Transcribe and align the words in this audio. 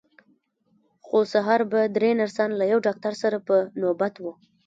خو 1.05 1.17
سهار 1.33 1.61
به 1.71 1.81
درې 1.95 2.09
نرسان 2.19 2.49
له 2.59 2.65
یوه 2.71 2.85
ډاکټر 2.87 3.13
سره 3.23 3.37
په 3.47 3.55
نوبت 3.81 4.13
وو. 4.19 4.33